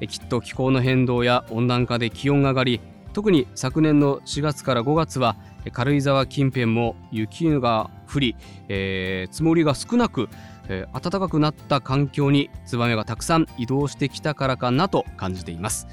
[0.00, 2.80] えーきっと気候の変動や温暖化で気温が上がり
[3.12, 5.36] 特に昨年の4月から5月は
[5.72, 8.36] 軽井沢近辺も雪が降り、
[8.68, 10.28] えー積もりが少なく、
[10.68, 15.86] えー暖かくなった環境にツバメがたくさん移動してきたからかなと感じています。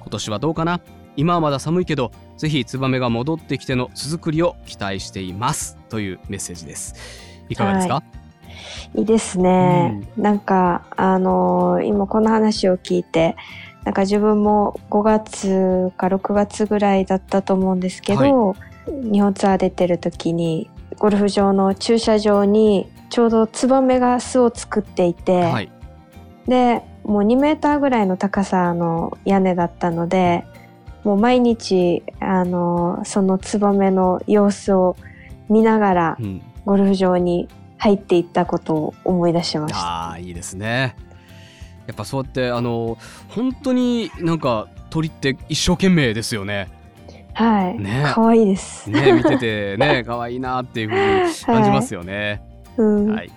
[0.00, 0.80] 今年はどうかな？
[1.16, 5.76] 今はまだ寒いけどぜひツバメが戻ってきての巣作りを期待しています。
[5.88, 6.94] というメッセージです。
[7.48, 8.02] いかがですか、
[8.94, 9.02] い。
[9.02, 10.08] いですね。
[10.16, 13.36] なんか、あのー今この話を聞いて、
[13.84, 18.54] なんか自分も5月か6月ぐらいだったと思うんですけど、
[18.86, 25.72] 日本ツアー出てる時に、ゴルフ場の駐車場にちょうどツバメが巣を作っていて、はい。
[26.46, 30.44] でもう2メーターぐらいの高さの屋根だったので
[31.04, 34.96] もう毎日あのそのツバメの様子を
[35.48, 39.78] 見ながらうん、ゴルフ場に入っていったことを思い出しました。
[39.78, 40.96] ああいいですね。
[41.86, 46.68] やっぱそうやってあの本当になんか鳥って一生懸命ですよね。
[47.32, 48.10] はい、ね。
[48.14, 48.90] 可愛いです。
[48.90, 52.42] ね見ててね可愛いなっていう風に 感じますよね
[52.78, 53.30] うん、はい、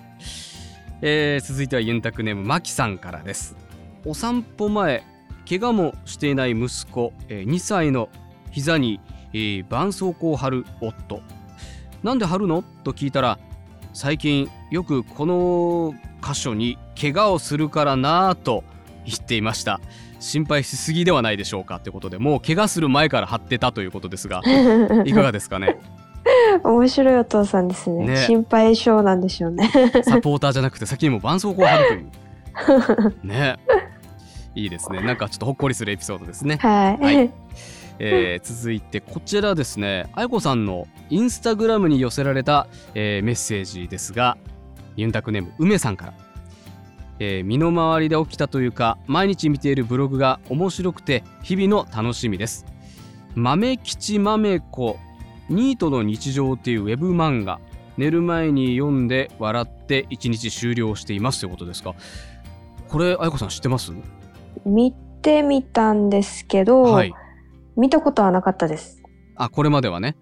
[1.02, 3.56] えー続いてはユンタクネームマキさんからです。
[4.04, 5.04] お散歩前
[5.48, 8.08] 怪我もしていない息子、えー2歳の
[8.50, 9.00] 膝に、
[9.32, 11.20] えー絆創膏を貼る夫。
[12.02, 12.62] なんで貼るの？
[12.84, 13.38] と聞いたら
[13.92, 15.94] 最近よくこの
[16.26, 18.64] 箇所に怪我をするからなぁと
[19.04, 19.80] 言っていました。
[20.20, 24.40] 心配しすぎではないでしょうかということでもう怪我する前から貼ってたということですが
[25.04, 25.78] いかがですかね？
[26.64, 28.06] 面白いお父さんですね。
[28.06, 28.16] ね。
[28.16, 29.70] 心配性なんでしょうね。
[30.04, 33.14] サポーターじゃなくて先にも絆創膏を貼るという。
[33.26, 33.56] ね。
[34.54, 35.00] いいですね。
[35.00, 37.30] なんかちょっとほっこりするエピソードですね、はい、はい。
[37.98, 40.06] えー続いてこちらですね。
[40.14, 44.36] あやこさんのインスタグラムに寄せられた、えーメッセージですが
[44.96, 46.14] ユンタクネーム梅さんから、
[47.18, 52.66] えー身の回りで起きたというか毎日見ているブログが面白くて日々の楽しみです。
[53.34, 54.98] 豆吉豆子
[55.52, 57.60] ニートの日常っていうウェブ漫画
[57.96, 61.94] 寝る前に読んで笑って一日終了していますということですか？
[62.88, 63.92] これあやこさん知ってます？
[64.64, 67.14] 見てみたんですけど、はい
[67.74, 69.02] 見たことはなかったです。
[69.36, 70.16] あこれまではね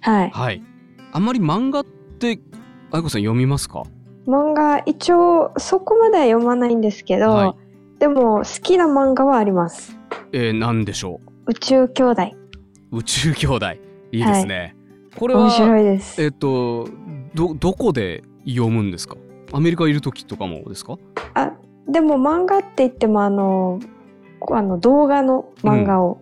[0.00, 0.30] はい。
[0.30, 0.62] はい。
[1.12, 2.40] あんまり漫画って、
[2.90, 3.84] あやこさん読みますか？
[4.26, 7.54] 漫画一応そこまでは読まないんですけど、はい
[7.98, 9.98] でも好きな漫画はあります。
[10.32, 11.50] えー、なんでしょう？
[11.50, 12.22] 宇宙兄弟。
[12.92, 13.66] 宇宙兄弟
[14.12, 14.20] い。
[14.20, 14.76] いですね、
[15.16, 16.22] これは面白いです。
[16.22, 16.88] えっと
[17.34, 19.16] どどこで読むんですか？
[19.52, 20.98] アメリカいる時とかもですか？
[21.34, 21.52] あ、
[21.88, 23.80] でも漫画って言ってもあの、
[24.40, 26.20] こあの動画の漫画を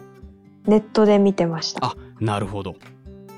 [0.67, 1.87] ネットで見てました。
[1.87, 2.75] あなるほど。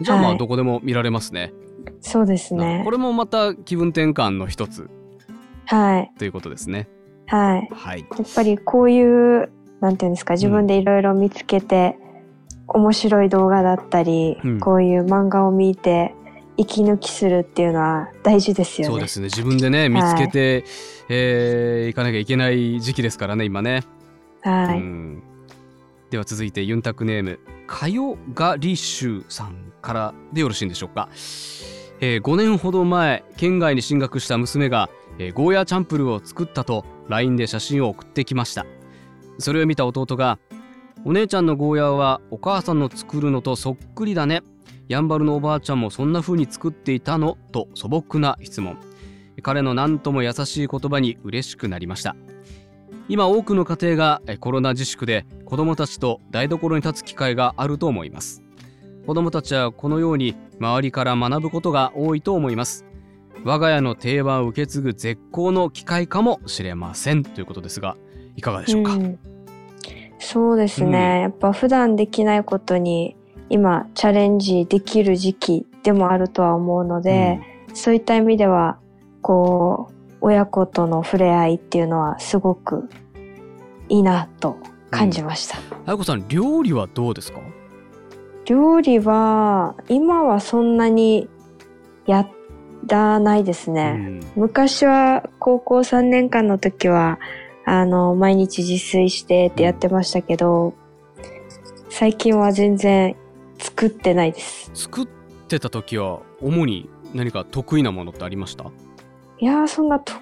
[0.01, 0.39] じゃあまあはい。
[0.39, 1.53] どこでも見られますね、
[2.01, 2.83] そうですね。
[2.85, 2.91] こ。
[2.91, 4.89] れもまた気分転換の一つ。
[5.67, 6.11] はい。
[6.19, 6.89] ということですね。
[7.27, 7.69] はい。
[7.71, 8.01] はい。
[8.01, 11.97] やっぱりこういう、なんていうんですか、自分でいろいろ見つけて、
[12.71, 14.61] 面白い動画だったり、うん。
[14.61, 16.15] こういう漫画を見て、
[16.57, 18.93] 息抜きするっていうのは大事ですよね。
[18.93, 19.25] そうですね。
[19.25, 20.65] 自分でね見つけて、
[21.09, 23.83] えー行かなきゃいけない時期ですからね今ね、
[24.43, 24.79] はい。
[24.79, 25.23] うん。
[26.11, 31.09] では続いてユンタクネームかよがりしゅうさんからでよろしいんでしょうか、
[32.01, 38.67] えー5年ほど前県外に進学した娘が、えーゴーヤーチャンプルーを作ったと LINE で写真を送ってきました。
[39.39, 40.39] それを見た弟が
[41.05, 44.43] 「お姉ちゃんのゴーヤーはお母さんの作るのとそっくりだね。
[44.89, 48.77] やんばるのおばあちゃんもそんな風に作っていたの?」と素朴な質問。
[49.43, 52.17] 彼の何とも優しい言葉に嬉しくなりました。
[53.09, 58.43] 今多くの家庭がえコロナ自粛で子どもたちと台所に立つ機会があると思います。
[59.07, 62.85] 子どもたちはこのように周りから学ぶことが多いと思います。
[63.43, 67.23] 我が家の定番を受け継ぐ絶好の機会かもしれません。
[67.23, 67.97] ということですが
[68.37, 69.19] いかがでしょうか、うん。
[70.21, 71.21] そうですね、うん。
[71.23, 73.17] やっぱ普段できないことに
[73.49, 77.41] 今チャレンジできる時期でもあるとは思うので、
[77.75, 78.79] そういった意味では
[79.23, 82.89] こう親子との触れ合いっていうのはすごく
[83.89, 84.57] いいなと
[84.91, 85.57] 感じました、
[85.87, 87.41] あやこさん料理はどうですか？
[88.45, 91.29] 料理は今はそんなに
[92.07, 92.29] や
[92.87, 94.43] らないですね、うん。
[94.43, 97.19] 昔は高校3年間の時は
[97.65, 100.75] あの毎日自炊してってやってましたけど
[101.89, 103.17] 最近は全然
[103.59, 104.71] 作ってないです。
[104.75, 105.07] 作っ
[105.49, 108.65] てた時は主に何か得意なものってありました？
[109.39, 110.17] いやーそんな得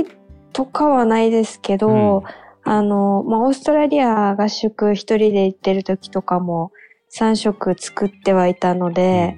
[0.00, 0.06] 意
[0.52, 2.24] とかはないですけど、
[2.64, 6.72] あの、まあ、オーストラリア合宿一人で行ってる時とかも
[7.14, 9.36] 3食作ってはいたので、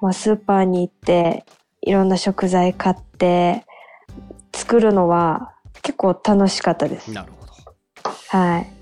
[0.00, 1.44] まあ、スーパーに行って
[1.82, 3.64] いろんんな食材買って
[4.52, 5.53] 作るのは
[5.84, 7.12] 結構楽しかったです。
[7.12, 7.52] なるほど。
[8.30, 8.72] はい。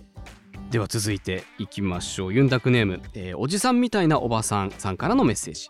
[0.71, 2.33] では続いていきましょう。
[2.33, 5.69] ユンタクネーム、えーおじさんみたいなおばさんさんからのメッセージ、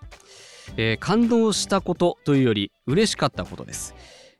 [0.76, 3.94] えー感動したことというより嬉しかったことです。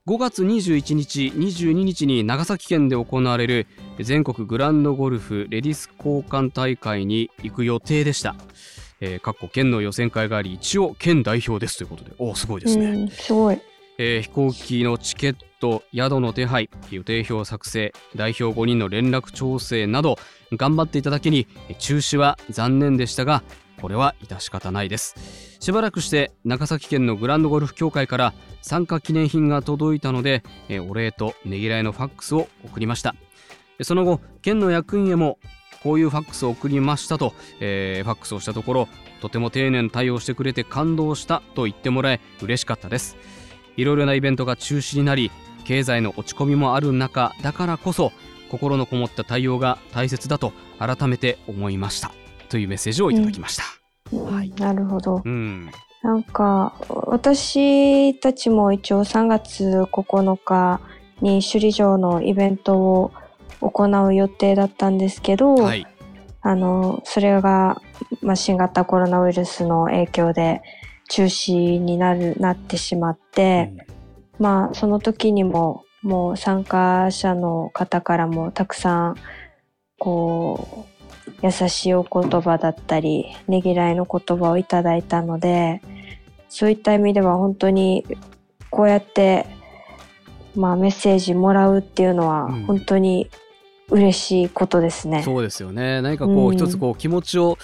[0.06, 3.66] 5月21日22日に長崎県で行われる
[4.00, 8.34] 全国グランドゴルフレディス交換大会に行く予定でした、
[9.00, 12.12] えー、かっこ県の予選会があり一応県代表ですということで。
[12.18, 13.60] おおすごいですね、うん、すごい。
[13.98, 20.16] えー飛行機のチケット宿の手配予定表作成代表5人の連絡調整など
[20.52, 21.46] 頑張っていただけに
[21.78, 23.42] 中止は残念でしたが
[23.80, 25.16] これは致し方ないです。
[25.58, 30.44] しばらくして長崎県のグランドゴルフ協会から参加記念品が届いたので、
[30.88, 33.16] お礼とねぎらいのファックスを送りました。
[33.82, 35.38] その後県の役員へも
[35.82, 38.88] こういうファックスを送りましたと、えーファックスをしたところ
[39.20, 43.16] とても丁寧に対応してくれて感動したと言ってもらえ嬉しかったです。
[43.76, 45.30] いろいろなイベントが中止になり
[45.64, 48.12] 経済の落ち込みもある中だからこそ
[48.50, 52.12] 心のこもった対応が大切だと改めて思いました。
[52.50, 53.62] というメッセージをいただきました、
[54.18, 54.52] はい。
[54.58, 55.22] なるほど。
[55.24, 55.70] うん。
[56.02, 56.74] なんか、
[57.06, 60.80] 私たちも一応3月9日
[61.22, 63.12] に首里城のイベントを
[63.62, 65.86] 行う予定だったんですけど、はい。
[66.42, 67.80] あの、それが、
[68.20, 70.60] まあ、新型コロナウイルスの影響で
[71.08, 73.72] 中止になる、なってしまって、
[74.38, 79.16] まあ、その時にも、もう参加者の方からもたくさん、
[79.98, 80.92] こう、
[81.42, 85.80] 優しいお言葉だったり、ねぎらいの言葉をいただいたので、
[86.48, 88.04] そういった意味では本当に、
[88.70, 89.46] こうやって、
[90.54, 92.64] まあ、メッセージもらうっていうのはうん。
[92.64, 93.30] 本当に
[93.88, 95.22] 嬉しいことですね。
[95.22, 96.02] そうですよね。
[96.02, 96.54] 何かこう、うん。
[96.54, 97.58] 一つこう気持ちを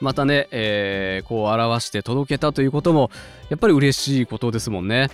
[0.00, 3.10] またね、えーこう表して届けたということも
[3.48, 5.10] やっぱり嬉しいことですもんね。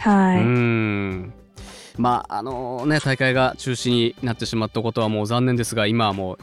[0.00, 0.38] はい。
[0.38, 1.32] うん
[1.96, 6.38] まああのね大会が中止になってしまったことはもう残念ですが今はもう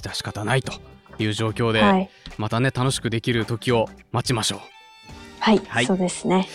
[0.00, 0.72] 致し方ないと
[1.18, 2.10] いう状況で、はい。
[2.38, 4.60] またね楽しくできる時を待ちましょう。
[5.40, 5.60] はい。
[5.68, 6.48] はいそうですね。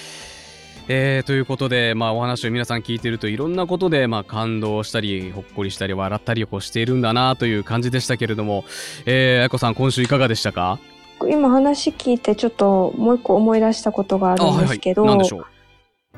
[0.88, 8.66] えーということで、まあ、お話を皆さん聞いているといろんなことで、まあ、感動したりほっこりしたり笑ったりこうしているんだなという感じでしたけれども、
[9.08, 10.78] えー、あやこさん今週いかがでしたか？
[11.28, 15.46] 今話聞いてちょっともう一個思い出したことがあるんですけど、何でしょう？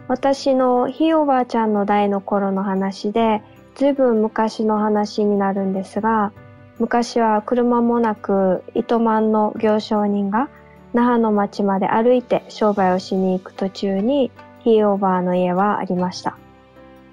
[0.10, 3.42] 私のひいおばあちゃんの代の頃の話で、
[3.76, 6.34] ずいぶん昔の話になるんですが、
[6.80, 10.50] 昔は車もなく糸満の行商人が
[10.94, 16.38] 那覇の町まで歩いて商売をしに行く途中にひいおばあの家はありました。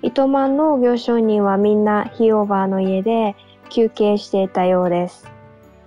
[0.02, 3.36] 糸満の行商人はみんなひいおばあの家で
[3.70, 5.30] 休憩していたようです。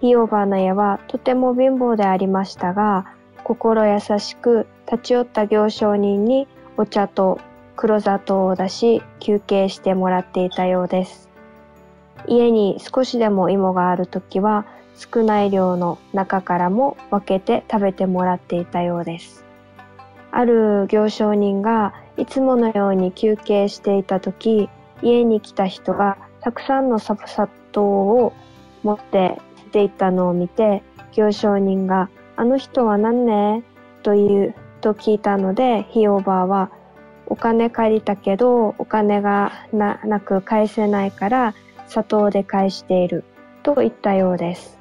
[0.01, 3.05] ひいおばあの家はとても貧乏でありましたが、
[3.43, 6.47] 心優しく立ち寄った行商人に
[6.77, 7.39] お茶と
[7.75, 11.29] 黒砂糖を出し休憩してもらっていたようです。
[12.27, 19.45] 家に少しでも芋があるときは少ない量の中からも分けて食べてもらっていたようです。
[20.38, 24.69] ある行商人がいつものように休憩していたとき、
[25.01, 27.17] 家に来た人がたくさんの砂
[27.71, 28.33] 糖を
[28.83, 30.83] 持って出て行ったのを見て、
[31.13, 33.63] 行商人が、あの人は何ね？
[34.03, 36.69] という、と聞いたので、ひいおばあは、
[37.25, 41.55] お金借りたけど、お金がななく返せないから、
[41.88, 43.23] 砂糖で返している、
[43.63, 44.77] と言ったようです。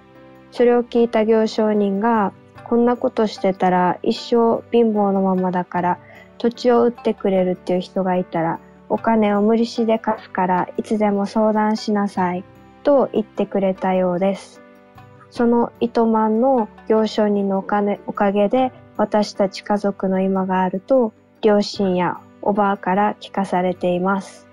[0.50, 2.34] それを聞いた行商人が、
[2.68, 5.98] こんなことしてたら一生貧乏のままだから、
[6.38, 8.58] 土地を売ってくれるっていう人がいたら、
[8.88, 12.42] お金を無利子で貸すからいつでも相談しなさい、
[12.82, 14.62] と言ってくれたようです。
[15.30, 21.12] その糸満の行商人のお金、おかげで私たち家族の今があると、
[21.42, 24.48] 両親やおばあから聞かされています。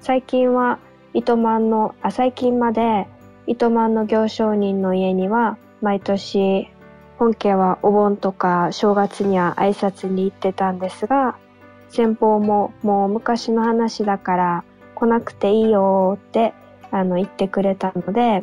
[0.00, 0.80] 最近は
[1.14, 3.06] 糸満の、あ、最近まで
[3.46, 6.68] 糸満の行商人の家には毎年
[7.18, 11.36] 本家はお盆とか正月には挨拶に行ってたんですが、
[11.88, 16.54] 先方ももう昔の話だから来なくていいよって
[16.90, 18.42] あの言ってくれたので、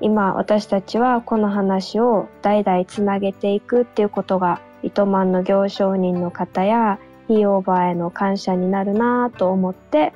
[0.00, 10.12] 今私たちはこの話を代々つなげていくっていうことが糸満の行商人の方やひいおばあへの感謝になるなぁと思って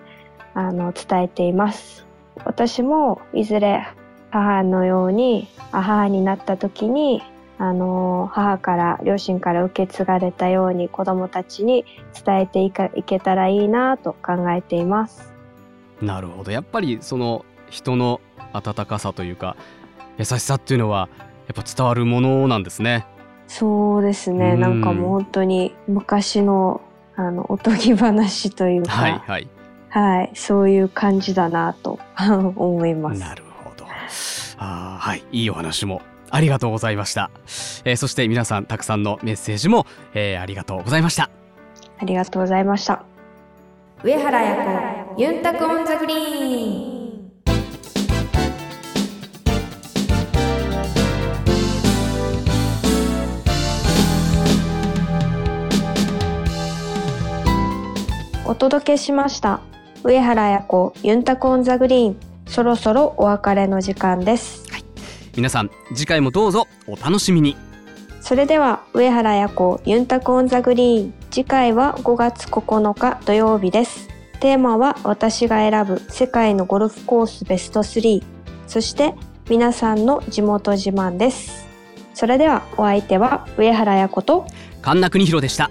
[0.53, 2.07] あの伝えています。
[2.45, 3.87] 私もいずれ
[4.31, 7.23] 母のように母になった時に
[7.61, 11.85] あの母から両親から受け継がれたように子供たちに
[12.25, 15.33] 伝えていかいけたらいいなと考えています。
[16.01, 18.21] なるほどやっぱりその人の
[18.53, 19.57] 温かさというか
[20.17, 21.09] 優しさっていうのは
[21.49, 23.07] やっぱ伝わるものなんですね。
[23.49, 24.53] そうですね。
[24.53, 26.81] うんなんかもう本当に昔の
[27.17, 29.49] あのおとぎ話というか、はいはい。
[29.91, 31.99] はい、そういう感じだなと
[32.57, 33.21] 思います。
[33.21, 33.87] なるほど。
[34.59, 37.31] あーはいいいお話もありがとうございました。
[37.85, 41.31] えーそして皆さんたくさんのメッセージも、えーありがとうございました。
[41.99, 43.05] ありがとうございました。
[44.05, 44.57] 上原彩
[45.17, 47.09] 子ユンタクオンザグリーン
[58.47, 59.61] お届けしました。
[60.05, 62.17] 上原彩子ユンタク on the green。
[62.47, 64.68] そろそろお別れの時間です。
[65.39, 67.57] 皆さん次回もどうぞお楽しみに。
[68.21, 71.15] それでは上原彩子ユンタク on the green。
[71.31, 74.09] 次回は5月9日土曜日です。
[74.41, 78.25] テーマは私が選ぶ世界のゴルフコースベスト3
[78.67, 79.15] そして
[79.49, 81.69] 皆さんの地元自慢です。
[82.15, 84.45] それではお相手は上原彩子と
[84.83, 85.71] 神田邦弘でした。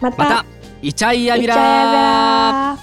[0.00, 0.16] また。
[0.16, 0.46] また
[0.80, 2.78] イチャイヤビラ